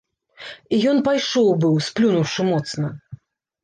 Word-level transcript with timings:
І 0.77 0.79
ён 0.93 1.03
пайшоў 1.09 1.53
быў, 1.61 1.79
сплюнуўшы 1.91 2.51
моцна. 2.53 2.87